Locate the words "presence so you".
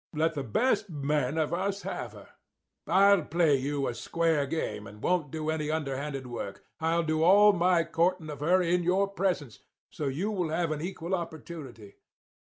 9.07-10.31